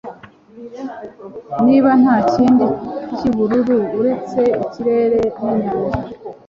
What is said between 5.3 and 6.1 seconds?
ninyanja